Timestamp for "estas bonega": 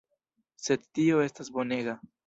1.27-1.99